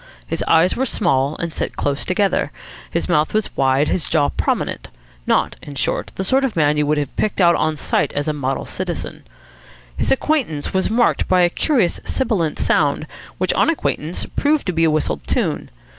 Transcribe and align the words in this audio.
His 0.25 0.43
eyes 0.47 0.75
were 0.75 0.87
small 0.87 1.35
and 1.37 1.53
set 1.53 1.75
close 1.75 2.05
together. 2.05 2.51
His 2.89 3.07
mouth 3.07 3.35
was 3.35 3.55
wide, 3.55 3.87
his 3.87 4.09
jaw 4.09 4.29
prominent. 4.29 4.89
Not, 5.27 5.57
in 5.61 5.75
short, 5.75 6.11
the 6.15 6.23
sort 6.23 6.43
of 6.43 6.55
man 6.55 6.75
you 6.75 6.87
would 6.87 6.97
have 6.97 7.15
picked 7.17 7.39
out 7.39 7.53
on 7.53 7.75
sight 7.75 8.11
as 8.13 8.27
a 8.27 8.33
model 8.33 8.65
citizen. 8.65 9.21
His 9.95 10.11
entrance 10.11 10.73
was 10.73 10.89
marked 10.89 11.27
by 11.27 11.41
a 11.41 11.51
curious 11.51 11.99
sibilant 12.03 12.57
sound, 12.57 13.05
which, 13.37 13.53
on 13.53 13.69
acquaintance, 13.69 14.25
proved 14.25 14.65
to 14.65 14.73
be 14.73 14.85
a 14.85 14.89
whistled 14.89 15.23
tune. 15.27 15.69